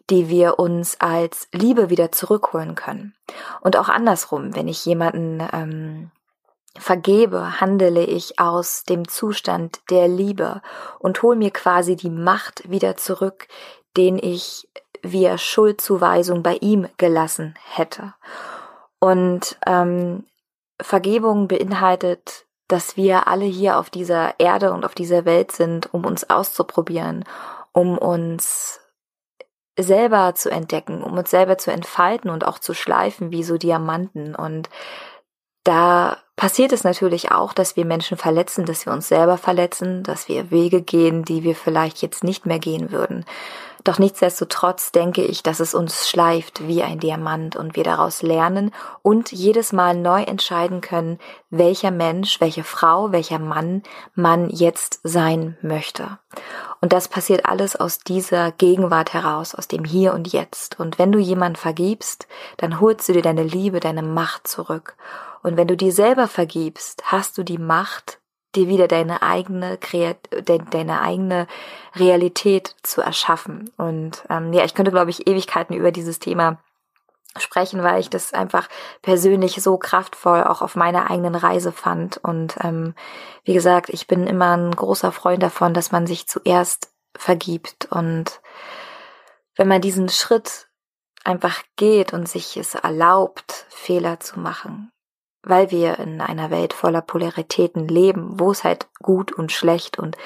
die 0.10 0.28
wir 0.28 0.60
uns 0.60 1.00
als 1.00 1.48
Liebe 1.54 1.90
wieder 1.90 2.12
zurückholen 2.12 2.76
können. 2.76 3.16
Und 3.62 3.78
auch 3.78 3.88
andersrum, 3.88 4.54
wenn 4.54 4.68
ich 4.68 4.86
jemanden 4.86 5.42
ähm, 5.54 6.12
vergebe, 6.78 7.62
handele 7.62 8.04
ich 8.04 8.40
aus 8.40 8.84
dem 8.84 9.08
Zustand 9.08 9.82
der 9.90 10.08
Liebe 10.08 10.62
und 11.00 11.22
hole 11.22 11.38
mir 11.38 11.52
quasi 11.52 11.96
die 11.96 12.10
Macht 12.10 12.70
wieder 12.70 12.96
zurück, 12.98 13.48
den 13.98 14.18
ich 14.18 14.68
via 15.04 15.38
Schuldzuweisung 15.38 16.44
bei 16.44 16.56
ihm 16.56 16.88
gelassen 16.98 17.56
hätte. 17.70 18.14
Und 19.00 19.58
ähm, 19.66 20.26
Vergebung 20.80 21.48
beinhaltet, 21.48 22.46
dass 22.68 22.96
wir 22.96 23.28
alle 23.28 23.46
hier 23.46 23.78
auf 23.78 23.90
dieser 23.90 24.40
Erde 24.40 24.72
und 24.72 24.86
auf 24.86 24.96
dieser 24.96 25.26
Welt 25.26 25.52
sind, 25.52 25.94
um 25.94 26.06
uns 26.06 26.30
auszuprobieren, 26.30 27.26
um 27.74 27.98
uns 27.98 28.80
selber 29.78 30.36
zu 30.36 30.50
entdecken, 30.50 31.04
um 31.04 31.18
uns 31.18 31.30
selber 31.30 31.58
zu 31.58 31.72
entfalten 31.72 32.30
und 32.30 32.46
auch 32.46 32.60
zu 32.60 32.74
schleifen 32.74 33.32
wie 33.32 33.44
so 33.44 33.58
Diamanten. 33.58 34.36
Und 34.36 34.70
da 35.64 36.18
passiert 36.36 36.72
es 36.72 36.84
natürlich 36.84 37.32
auch, 37.32 37.54
dass 37.54 37.76
wir 37.76 37.86
Menschen 37.86 38.18
verletzen, 38.18 38.66
dass 38.66 38.86
wir 38.86 38.94
uns 38.94 39.08
selber 39.08 39.38
verletzen, 39.38 40.04
dass 40.04 40.28
wir 40.28 40.52
Wege 40.52 40.82
gehen, 40.82 41.24
die 41.24 41.44
wir 41.44 41.56
vielleicht 41.56 42.02
jetzt 42.02 42.24
nicht 42.24 42.46
mehr 42.46 42.60
gehen 42.60 42.92
würden. 42.92 43.26
Doch 43.84 43.98
nichtsdestotrotz 43.98 44.92
denke 44.92 45.24
ich, 45.24 45.42
dass 45.42 45.60
es 45.60 45.74
uns 45.74 46.08
schleift 46.08 46.68
wie 46.68 46.84
ein 46.84 47.00
Diamant 47.00 47.56
und 47.56 47.76
wir 47.76 47.84
daraus 47.84 48.22
lernen 48.22 48.72
und 49.02 49.32
jedes 49.32 49.74
Mal 49.74 49.96
neu 49.96 50.22
entscheiden 50.22 50.82
können, 50.82 51.18
welcher 51.50 51.92
Mensch, 51.92 52.40
welche 52.40 52.64
Frau, 52.64 53.12
welcher 53.12 53.40
Mann 53.40 53.82
man 54.14 54.50
jetzt 54.50 55.00
sein 55.04 55.58
möchte. 55.62 56.20
Und 56.80 56.94
das 56.94 57.08
passiert 57.08 57.46
alles 57.46 57.76
aus 57.76 58.00
dieser 58.00 58.52
Gegenwart 58.52 59.14
heraus, 59.14 59.56
aus 59.56 59.68
dem 59.68 59.84
Hier 59.84 60.14
und 60.14 60.32
Jetzt. 60.32 60.80
Und 60.80 61.00
wenn 61.00 61.12
du 61.12 61.20
jemand 61.20 61.58
vergibst, 61.58 62.28
dann 62.58 62.80
holst 62.80 63.10
du 63.10 63.14
dir 63.14 63.22
deine 63.22 63.44
Liebe, 63.44 63.80
deine 63.80 64.04
Macht 64.04 64.48
zurück. 64.48 64.96
Und 65.44 65.58
wenn 65.58 65.68
du 65.68 65.76
dir 65.76 65.92
selber 65.92 66.28
vergibst, 66.28 67.04
hast 67.06 67.38
du 67.38 67.44
die 67.44 67.58
Macht, 67.58 68.21
dir 68.56 68.68
wieder 68.68 68.88
deine 68.88 69.22
eigene 69.22 69.78
Kreat 69.78 70.18
deine 70.46 71.02
eigene 71.02 71.48
Realität 71.96 72.76
zu 72.84 73.02
erschaffen. 73.02 73.72
Und 73.78 74.24
ähm, 74.30 74.54
ja, 74.54 74.64
ich 74.64 74.74
könnte, 74.74 74.92
glaube 74.92 75.10
ich, 75.10 75.28
Ewigkeiten 75.28 75.76
über 75.76 75.92
dieses 75.92 76.20
Thema 76.20 76.60
sprechen, 77.38 77.82
weil 77.82 78.00
ich 78.00 78.10
das 78.10 78.34
einfach 78.34 78.68
persönlich 79.02 79.62
so 79.62 79.78
kraftvoll 79.78 80.44
auch 80.44 80.62
auf 80.62 80.76
meiner 80.76 81.10
eigenen 81.10 81.36
Reise 81.36 81.72
fand. 81.72 82.18
Und 82.18 82.56
ähm, 82.62 82.94
wie 83.44 83.54
gesagt, 83.54 83.90
ich 83.90 84.08
bin 84.08 84.28
immer 84.28 84.58
ein 84.58 84.72
großer 84.72 85.12
Freund 85.12 85.42
davon, 85.42 85.74
dass 85.74 85.92
man 85.92 86.08
sich 86.08 86.28
zuerst 86.28 86.92
vergibt. 87.16 87.88
Und 87.90 88.42
wenn 89.56 89.68
man 89.68 89.82
diesen 89.82 90.10
Schritt 90.10 90.68
einfach 91.24 91.64
geht 91.78 92.14
und 92.14 92.28
sich 92.28 92.58
es 92.58 92.76
erlaubt, 92.76 93.66
Fehler 93.70 94.20
zu 94.20 94.40
machen, 94.40 94.91
weil 95.44 95.72
wir 95.72 96.00
in 96.00 96.22
einer 96.22 96.50
Welt 96.52 96.74
voller 96.74 97.02
Polaritäten 97.02 97.88
leben, 97.88 98.40
wo 98.40 98.52
es 98.52 98.64
halt 98.64 98.88
gut 99.02 99.32
und 99.32 99.52
schlecht 99.52 99.98
und 100.00 100.18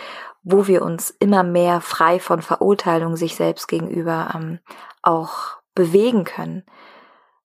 wo 0.44 0.68
wir 0.68 0.84
uns 0.84 1.10
immer 1.10 1.44
mehr 1.44 1.82
frei 1.82 2.20
von 2.20 2.42
Verurteilung 2.42 3.16
sich 3.16 3.36
selbst 3.36 3.68
gegenüber 3.68 4.32
ähm, 4.36 4.60
auch 5.02 5.58
bewegen 5.74 6.24
können, 6.24 6.64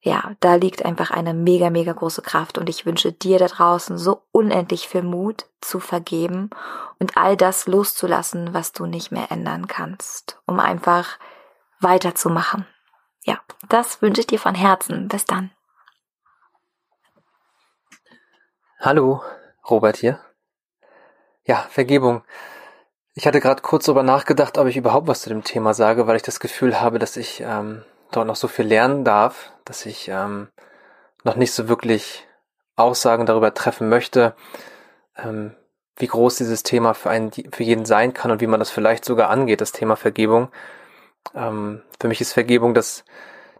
ja, 0.03 0.33
da 0.41 0.55
liegt 0.55 0.85
einfach 0.85 1.11
eine 1.11 1.35
mega, 1.35 1.69
mega 1.69 1.93
große 1.93 2.23
Kraft 2.23 2.57
und 2.57 2.71
ich 2.71 2.87
wünsche 2.87 3.13
dir 3.13 3.39
da 3.39 3.47
draußen 3.47 3.99
so 3.99 4.23
unendlich 4.33 4.89
viel 4.89 5.03
Mut 5.03 5.45
zu 5.61 5.79
vergeben 5.79 6.49
und 6.99 7.19
all 7.19 7.37
das 7.37 7.67
loszulassen, 7.67 8.55
was 8.55 8.73
du 8.73 8.87
nicht 8.87 9.13
mehr 9.13 9.31
ändern 9.31 9.67
kannst, 9.67 10.41
um 10.47 10.59
einfach 10.59 11.19
weiterzumachen. 11.81 12.67
Ja, 13.25 13.41
das 13.69 14.01
wünsche 14.01 14.23
ich 14.23 14.27
dir 14.27 14.39
von 14.39 14.55
Herzen. 14.55 15.09
Bis 15.09 15.27
dann. 15.27 15.51
Hallo, 18.83 19.23
Robert 19.69 19.99
hier. 19.99 20.19
Ja, 21.45 21.67
Vergebung. 21.69 22.23
Ich 23.13 23.27
hatte 23.27 23.39
gerade 23.39 23.61
kurz 23.61 23.85
darüber 23.85 24.03
nachgedacht, 24.03 24.57
ob 24.57 24.69
ich 24.69 24.79
überhaupt 24.79 25.07
was 25.07 25.21
zu 25.21 25.29
dem 25.29 25.45
Thema 25.45 25.75
sage, 25.75 26.07
weil 26.07 26.17
ich 26.17 26.23
das 26.23 26.41
Gefühl 26.41 26.81
habe, 26.81 26.99
dass 26.99 27.19
ich 27.19 27.43
ähm, 27.43 27.85
dort 28.11 28.27
noch 28.27 28.37
so 28.37 28.49
viel 28.49 28.65
lernen 28.65 29.05
darf, 29.05 29.53
dass 29.67 29.85
ich 29.85 30.09
ähm, 30.09 30.49
noch 31.25 31.37
nicht 31.37 31.53
so 31.53 31.69
wirklich 31.69 32.27
Aussagen 32.75 33.27
darüber 33.27 33.53
treffen 33.53 33.91
möchte, 33.91 34.35
ähm, 35.19 35.55
wie 35.97 36.07
groß 36.07 36.37
dieses 36.37 36.63
Thema 36.63 36.95
für 36.95 37.11
einen, 37.11 37.33
für 37.33 37.63
jeden 37.63 37.85
sein 37.85 38.15
kann 38.15 38.31
und 38.31 38.41
wie 38.41 38.47
man 38.47 38.61
das 38.61 38.71
vielleicht 38.71 39.05
sogar 39.05 39.29
angeht, 39.29 39.61
das 39.61 39.73
Thema 39.73 39.97
Vergebung. 39.97 40.49
Ähm, 41.35 41.83
für 42.01 42.09
mich 42.09 42.23
ist 42.23 42.33
Vergebung 42.33 42.73
das, 42.73 43.05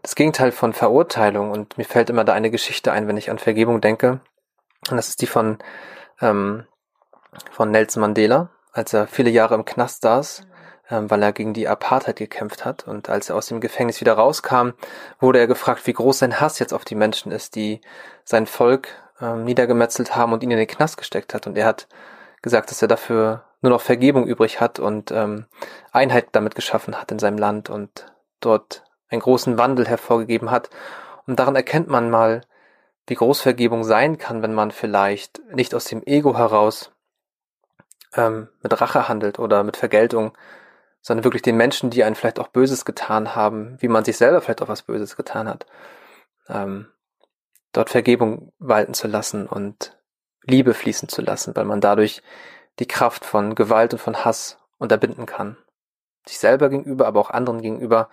das 0.01 0.15
Gegenteil 0.15 0.51
von 0.51 0.73
Verurteilung 0.73 1.51
und 1.51 1.77
mir 1.77 1.85
fällt 1.85 2.09
immer 2.09 2.23
da 2.23 2.33
eine 2.33 2.49
Geschichte 2.49 2.91
ein, 2.91 3.07
wenn 3.07 3.17
ich 3.17 3.29
an 3.29 3.37
Vergebung 3.37 3.81
denke. 3.81 4.19
Und 4.89 4.97
das 4.97 5.09
ist 5.09 5.21
die 5.21 5.27
von, 5.27 5.59
ähm, 6.21 6.65
von 7.51 7.71
Nelson 7.71 8.01
Mandela, 8.01 8.49
als 8.71 8.93
er 8.93 9.07
viele 9.07 9.29
Jahre 9.29 9.55
im 9.55 9.65
Knast 9.65 10.01
saß 10.01 10.47
ähm, 10.91 11.09
weil 11.09 11.23
er 11.23 11.31
gegen 11.31 11.53
die 11.53 11.67
Apartheid 11.67 12.17
gekämpft 12.17 12.65
hat. 12.65 12.87
Und 12.87 13.09
als 13.09 13.29
er 13.29 13.35
aus 13.35 13.47
dem 13.47 13.61
Gefängnis 13.61 14.01
wieder 14.01 14.13
rauskam, 14.13 14.71
wurde 15.19 15.39
er 15.39 15.47
gefragt, 15.47 15.87
wie 15.87 15.93
groß 15.93 16.19
sein 16.19 16.39
Hass 16.39 16.59
jetzt 16.59 16.73
auf 16.73 16.85
die 16.85 16.95
Menschen 16.95 17.31
ist, 17.31 17.55
die 17.55 17.81
sein 18.25 18.45
Volk 18.45 18.89
ähm, 19.21 19.45
niedergemetzelt 19.45 20.15
haben 20.15 20.33
und 20.33 20.43
ihn 20.43 20.51
in 20.51 20.57
den 20.57 20.67
Knast 20.67 20.97
gesteckt 20.97 21.33
hat. 21.33 21.47
Und 21.47 21.57
er 21.57 21.65
hat 21.65 21.87
gesagt, 22.41 22.69
dass 22.69 22.81
er 22.81 22.89
dafür 22.89 23.45
nur 23.61 23.71
noch 23.71 23.81
Vergebung 23.81 24.27
übrig 24.27 24.59
hat 24.59 24.79
und 24.79 25.11
ähm, 25.11 25.45
Einheit 25.91 26.27
damit 26.33 26.55
geschaffen 26.55 26.99
hat 26.99 27.11
in 27.11 27.19
seinem 27.19 27.37
Land 27.37 27.69
und 27.69 28.11
dort 28.41 28.83
einen 29.09 29.21
großen 29.21 29.57
Wandel 29.57 29.87
hervorgegeben 29.87 30.51
hat. 30.51 30.69
Und 31.25 31.39
daran 31.39 31.55
erkennt 31.55 31.87
man 31.87 32.09
mal, 32.09 32.41
wie 33.11 33.15
groß 33.15 33.41
Vergebung 33.41 33.83
sein 33.83 34.17
kann, 34.17 34.41
wenn 34.41 34.53
man 34.53 34.71
vielleicht 34.71 35.41
nicht 35.53 35.75
aus 35.75 35.83
dem 35.83 36.01
Ego 36.05 36.37
heraus 36.37 36.93
ähm, 38.15 38.47
mit 38.63 38.79
Rache 38.79 39.09
handelt 39.09 39.37
oder 39.37 39.65
mit 39.65 39.75
Vergeltung, 39.75 40.31
sondern 41.01 41.25
wirklich 41.25 41.41
den 41.41 41.57
Menschen, 41.57 41.89
die 41.89 42.05
einen 42.05 42.15
vielleicht 42.15 42.39
auch 42.39 42.47
Böses 42.47 42.85
getan 42.85 43.35
haben, 43.35 43.75
wie 43.81 43.89
man 43.89 44.05
sich 44.05 44.15
selber 44.15 44.39
vielleicht 44.39 44.61
auch 44.61 44.69
was 44.69 44.83
Böses 44.83 45.17
getan 45.17 45.49
hat, 45.49 45.65
ähm, 46.47 46.87
dort 47.73 47.89
Vergebung 47.89 48.53
walten 48.59 48.93
zu 48.93 49.09
lassen 49.09 49.45
und 49.45 49.99
Liebe 50.43 50.73
fließen 50.73 51.09
zu 51.09 51.21
lassen, 51.21 51.53
weil 51.57 51.65
man 51.65 51.81
dadurch 51.81 52.23
die 52.79 52.87
Kraft 52.87 53.25
von 53.25 53.55
Gewalt 53.55 53.91
und 53.91 53.99
von 53.99 54.23
Hass 54.23 54.57
unterbinden 54.77 55.25
kann. 55.25 55.57
Sich 56.25 56.39
selber 56.39 56.69
gegenüber, 56.69 57.07
aber 57.07 57.19
auch 57.19 57.29
anderen 57.29 57.61
gegenüber 57.61 58.07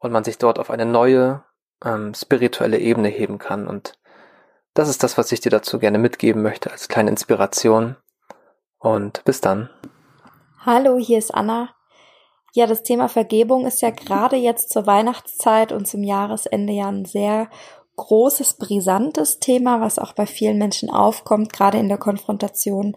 und 0.00 0.10
man 0.10 0.24
sich 0.24 0.38
dort 0.38 0.58
auf 0.58 0.68
eine 0.68 0.84
neue 0.84 1.44
ähm, 1.84 2.12
spirituelle 2.12 2.80
Ebene 2.80 3.06
heben 3.08 3.38
kann. 3.38 3.68
Und 3.68 3.96
das 4.74 4.88
ist 4.88 5.02
das, 5.02 5.18
was 5.18 5.32
ich 5.32 5.40
dir 5.40 5.50
dazu 5.50 5.78
gerne 5.78 5.98
mitgeben 5.98 6.42
möchte 6.42 6.70
als 6.70 6.88
kleine 6.88 7.10
Inspiration. 7.10 7.96
Und 8.78 9.24
bis 9.24 9.40
dann. 9.40 9.70
Hallo, 10.64 10.98
hier 10.98 11.18
ist 11.18 11.32
Anna. 11.32 11.74
Ja, 12.54 12.66
das 12.66 12.82
Thema 12.82 13.08
Vergebung 13.08 13.66
ist 13.66 13.80
ja 13.80 13.90
gerade 13.90 14.36
jetzt 14.36 14.70
zur 14.70 14.86
Weihnachtszeit 14.86 15.72
und 15.72 15.86
zum 15.86 16.02
Jahresende 16.02 16.72
ja 16.72 16.88
ein 16.88 17.04
sehr 17.04 17.48
großes, 17.96 18.54
brisantes 18.54 19.38
Thema, 19.38 19.80
was 19.80 19.98
auch 19.98 20.12
bei 20.12 20.26
vielen 20.26 20.58
Menschen 20.58 20.90
aufkommt, 20.90 21.52
gerade 21.52 21.78
in 21.78 21.88
der 21.88 21.98
Konfrontation 21.98 22.96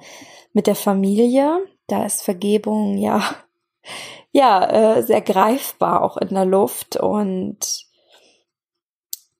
mit 0.53 0.67
der 0.67 0.75
Familie. 0.75 1.59
Da 1.87 2.05
ist 2.05 2.23
Vergebung 2.23 2.97
ja, 2.97 3.21
ja, 4.31 4.65
äh, 4.97 5.03
sehr 5.03 5.21
greifbar 5.21 6.03
auch 6.03 6.17
in 6.17 6.29
der 6.29 6.45
Luft 6.45 6.97
und 6.97 7.85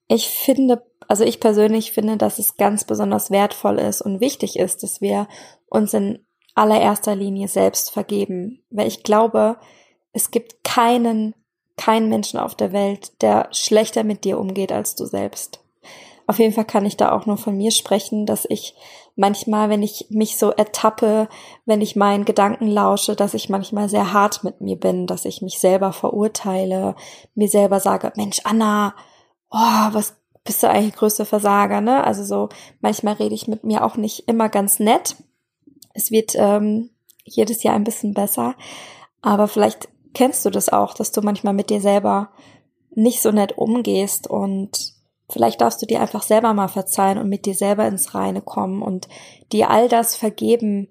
ich 0.08 0.30
finde, 0.30 0.86
also 1.08 1.24
ich 1.24 1.39
persönlich 1.39 1.91
finde, 1.91 2.18
dass 2.18 2.39
es 2.39 2.58
ganz 2.58 2.84
besonders 2.84 3.32
wertvoll 3.32 3.80
ist 3.80 4.02
und 4.02 4.20
wichtig 4.20 4.58
ist, 4.58 4.84
dass 4.84 5.02
wir 5.02 5.28
uns 5.70 5.94
in 5.94 6.26
allererster 6.56 7.15
Linie 7.15 7.48
selbst 7.48 7.91
vergeben, 7.91 8.63
weil 8.70 8.88
ich 8.88 9.04
glaube, 9.04 9.58
es 10.13 10.32
gibt 10.32 10.63
keinen, 10.63 11.36
keinen 11.78 12.10
Menschen 12.10 12.39
auf 12.39 12.56
der 12.56 12.72
Welt, 12.72 13.22
der 13.22 13.50
schlechter 13.52 14.04
mit 14.04 14.24
dir 14.24 14.39
umgeht 14.39 14.72
als 14.72 14.96
du 14.96 15.06
selbst. 15.06 15.62
Auf 16.28 16.39
jeden 16.39 16.54
Fall 16.54 16.65
kann 16.65 16.86
ich 16.86 16.98
da 16.98 17.12
auch 17.12 17.26
nur 17.26 17.38
von 17.38 17.56
mir 17.56 17.72
sprechen, 17.72 18.26
dass 18.26 18.46
ich 18.50 18.76
manchmal, 19.15 19.70
wenn 19.70 19.84
ich 19.84 20.08
mich 20.10 20.38
so 20.38 20.50
ertappe, 20.50 21.28
wenn 21.65 21.82
ich 21.82 21.96
meinen 21.96 22.26
Gedanken 22.26 22.68
lausche, 22.68 23.15
dass 23.15 23.34
ich 23.34 23.50
manchmal 23.50 23.89
sehr 23.89 24.12
hart 24.12 24.44
mit 24.44 24.60
mir 24.60 24.78
bin, 24.78 25.06
dass 25.06 25.26
ich 25.26 25.41
mich 25.41 25.60
selber 25.60 25.94
verurteile, 25.94 26.96
mir 27.36 27.48
selber 27.48 27.80
sage, 27.80 28.12
Mensch, 28.15 28.41
Anna, 28.44 28.96
oh, 29.52 29.89
was 29.91 30.15
bist 30.45 30.63
du 30.63 30.69
eigentlich 30.69 30.95
größter 30.95 31.25
Versager, 31.25 31.81
ne? 31.81 32.03
Also 32.03 32.23
so, 32.23 32.49
manchmal 32.79 33.15
rede 33.15 33.36
ich 33.36 33.47
mit 33.47 33.65
mir 33.65 33.84
auch 33.84 33.97
nicht 33.97 34.29
immer 34.29 34.47
ganz 34.47 34.79
nett. 34.79 35.17
Es 35.93 36.12
wird 36.12 36.34
ähm, 36.36 36.91
jedes 37.23 37.63
Jahr 37.63 37.75
ein 37.75 37.84
bisschen 37.84 38.13
besser. 38.13 38.55
Aber 39.21 39.47
vielleicht 39.47 39.89
kennst 40.13 40.45
du 40.45 40.51
das 40.51 40.69
auch, 40.69 40.93
dass 40.93 41.12
du 41.12 41.21
manchmal 41.21 41.53
mit 41.53 41.69
dir 41.69 41.81
selber 41.81 42.29
nicht 42.91 43.21
so 43.21 43.31
nett 43.31 43.58
umgehst 43.58 44.27
und 44.27 44.93
vielleicht 45.29 45.60
darfst 45.62 45.81
du 45.81 45.88
dir 45.88 45.99
einfach 45.99 46.21
selber 46.21 46.53
mal 46.53 46.67
verzeihen 46.67 47.17
und 47.17 47.27
mit 47.27 47.45
dir 47.45 47.55
selber 47.55 47.88
ins 47.88 48.13
Reine 48.13 48.41
kommen 48.41 48.81
und 48.81 49.10
dir 49.51 49.69
all 49.69 49.89
das 49.89 50.15
vergeben, 50.15 50.88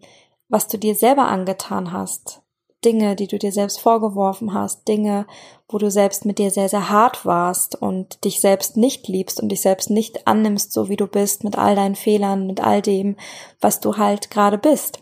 was 0.48 0.66
du 0.66 0.78
dir 0.78 0.94
selber 0.94 1.28
angetan 1.28 1.92
hast. 1.92 2.42
Dinge, 2.84 3.16
die 3.16 3.26
du 3.26 3.38
dir 3.38 3.52
selbst 3.52 3.80
vorgeworfen 3.80 4.54
hast, 4.54 4.86
Dinge, 4.86 5.26
wo 5.68 5.78
du 5.78 5.90
selbst 5.90 6.24
mit 6.24 6.38
dir 6.38 6.50
sehr, 6.50 6.68
sehr 6.68 6.90
hart 6.90 7.24
warst 7.24 7.80
und 7.80 8.24
dich 8.24 8.40
selbst 8.40 8.76
nicht 8.76 9.08
liebst 9.08 9.40
und 9.40 9.48
dich 9.48 9.62
selbst 9.62 9.90
nicht 9.90 10.26
annimmst, 10.26 10.72
so 10.72 10.88
wie 10.88 10.96
du 10.96 11.06
bist, 11.06 11.44
mit 11.44 11.56
all 11.56 11.74
deinen 11.74 11.94
Fehlern, 11.94 12.46
mit 12.46 12.60
all 12.60 12.82
dem, 12.82 13.16
was 13.60 13.80
du 13.80 13.96
halt 13.96 14.30
gerade 14.30 14.58
bist. 14.58 15.00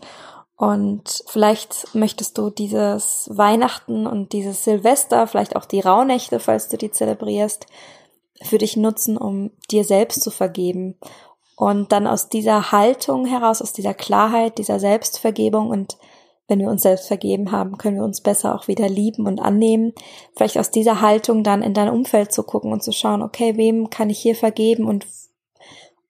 Und 0.55 1.23
vielleicht 1.27 1.93
möchtest 1.93 2.37
du 2.37 2.49
dieses 2.49 3.29
Weihnachten 3.31 4.07
und 4.07 4.33
dieses 4.33 4.63
Silvester, 4.63 5.27
vielleicht 5.27 5.55
auch 5.55 5.65
die 5.65 5.81
Rauhnächte, 5.81 6.39
falls 6.39 6.69
du 6.69 6.77
die 6.77 6.91
zelebrierst, 6.91 7.65
für 8.41 8.57
dich 8.57 8.77
nutzen, 8.77 9.17
um 9.17 9.51
dir 9.71 9.83
selbst 9.83 10.21
zu 10.21 10.31
vergeben. 10.31 10.95
Und 11.55 11.91
dann 11.91 12.07
aus 12.07 12.29
dieser 12.29 12.71
Haltung 12.71 13.25
heraus, 13.25 13.61
aus 13.61 13.73
dieser 13.73 13.93
Klarheit, 13.93 14.57
dieser 14.57 14.79
Selbstvergebung 14.79 15.69
und 15.69 15.97
wenn 16.47 16.59
wir 16.59 16.69
uns 16.69 16.83
selbst 16.83 17.07
vergeben 17.07 17.51
haben, 17.51 17.77
können 17.77 17.97
wir 17.97 18.03
uns 18.03 18.21
besser 18.21 18.55
auch 18.55 18.67
wieder 18.67 18.89
lieben 18.89 19.27
und 19.27 19.39
annehmen. 19.39 19.93
Vielleicht 20.35 20.57
aus 20.57 20.71
dieser 20.71 21.01
Haltung 21.01 21.43
dann 21.43 21.61
in 21.61 21.73
dein 21.73 21.89
Umfeld 21.89 22.33
zu 22.33 22.43
gucken 22.43 22.71
und 22.71 22.83
zu 22.83 22.91
schauen, 22.91 23.21
okay, 23.21 23.55
wem 23.57 23.89
kann 23.89 24.09
ich 24.09 24.19
hier 24.19 24.35
vergeben 24.35 24.85
und 24.85 25.05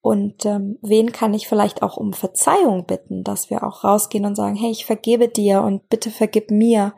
und 0.02 0.46
ähm, 0.46 0.78
wen 0.82 1.14
kann 1.14 1.34
ich 1.34 1.48
vielleicht 1.48 1.82
auch 1.82 1.96
um 1.96 2.12
Verzeihung 2.12 2.84
bitten, 2.84 3.24
dass 3.24 3.50
wir 3.50 3.64
auch 3.64 3.86
rausgehen 3.86 4.26
und 4.26 4.36
sagen, 4.36 4.58
hey, 4.58 4.70
ich 4.70 4.86
vergebe 4.86 5.30
dir 5.30 5.62
und 5.62 5.88
bitte 5.88 6.12
vergib 6.12 6.52
mir. 6.52 6.94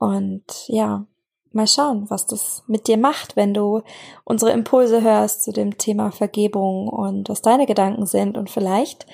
Und 0.00 0.42
ja, 0.66 1.06
mal 1.52 1.68
schauen, 1.68 2.10
was 2.10 2.26
das 2.26 2.64
mit 2.66 2.88
dir 2.88 2.96
macht, 2.96 3.36
wenn 3.36 3.54
du 3.54 3.82
unsere 4.24 4.50
Impulse 4.50 5.02
hörst 5.02 5.44
zu 5.44 5.52
dem 5.52 5.78
Thema 5.78 6.10
Vergebung 6.10 6.88
und 6.88 7.28
was 7.28 7.42
deine 7.42 7.66
Gedanken 7.66 8.06
sind. 8.06 8.36
Und 8.36 8.50
vielleicht 8.50 9.06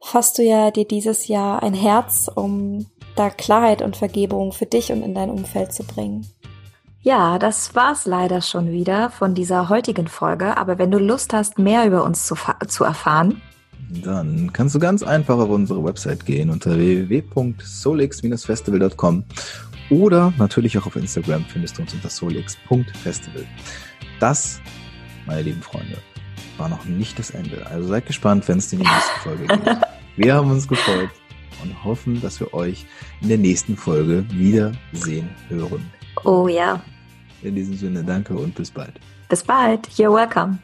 fasst 0.00 0.38
du 0.38 0.44
ja 0.44 0.70
dir 0.70 0.86
dieses 0.86 1.26
Jahr 1.26 1.64
ein 1.64 1.74
Herz, 1.74 2.30
um 2.32 2.86
da 3.16 3.30
Klarheit 3.30 3.82
und 3.82 3.96
Vergebung 3.96 4.52
für 4.52 4.66
dich 4.66 4.92
und 4.92 5.02
in 5.02 5.14
dein 5.14 5.30
Umfeld 5.30 5.72
zu 5.72 5.82
bringen. 5.82 6.24
Ja, 7.02 7.38
das 7.38 7.74
war's 7.74 8.06
leider 8.06 8.40
schon 8.42 8.70
wieder 8.72 9.10
von 9.10 9.34
dieser 9.34 9.68
heutigen 9.68 10.06
Folge. 10.08 10.56
Aber 10.56 10.78
wenn 10.78 10.90
du 10.90 10.98
Lust 10.98 11.32
hast, 11.32 11.58
mehr 11.58 11.86
über 11.86 12.04
uns 12.04 12.26
zu, 12.26 12.34
zu 12.66 12.84
erfahren, 12.84 13.40
dann 13.88 14.52
kannst 14.52 14.74
du 14.74 14.80
ganz 14.80 15.04
einfach 15.04 15.38
auf 15.38 15.48
unsere 15.48 15.84
Website 15.84 16.26
gehen 16.26 16.50
unter 16.50 16.76
www.solix-festival.com 16.76 19.22
oder 19.90 20.32
natürlich 20.38 20.76
auch 20.76 20.86
auf 20.86 20.96
Instagram 20.96 21.44
findest 21.44 21.78
du 21.78 21.82
uns 21.82 21.94
unter 21.94 22.08
solix.festival. 22.08 23.44
Das, 24.18 24.60
meine 25.26 25.42
lieben 25.42 25.62
Freunde, 25.62 25.98
war 26.58 26.68
noch 26.68 26.84
nicht 26.86 27.20
das 27.20 27.30
Ende. 27.30 27.64
Also 27.66 27.86
seid 27.86 28.06
gespannt, 28.06 28.48
wenn 28.48 28.58
es 28.58 28.72
in 28.72 28.80
die 28.80 28.84
nächste 28.84 29.20
Folge 29.22 29.46
geht. 29.46 29.60
Wir 30.16 30.34
haben 30.34 30.50
uns 30.50 30.66
gefreut 30.66 31.10
und 31.62 31.84
hoffen, 31.84 32.20
dass 32.20 32.40
wir 32.40 32.52
euch 32.54 32.86
in 33.20 33.28
der 33.28 33.38
nächsten 33.38 33.76
Folge 33.76 34.24
wiedersehen 34.30 35.28
hören. 35.48 35.90
Oh 36.24 36.48
ja. 36.48 36.82
In 37.42 37.54
diesem 37.54 37.76
Sinne, 37.76 38.02
danke 38.02 38.34
und 38.34 38.54
bis 38.54 38.70
bald. 38.70 39.00
Bis 39.28 39.42
bald. 39.42 39.86
You're 39.90 40.12
welcome. 40.12 40.58